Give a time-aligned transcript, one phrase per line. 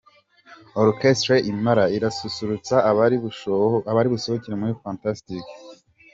[0.83, 2.75] Orchestre Impala irasusurutsa
[3.91, 5.43] abari busohokere muri Fantastic.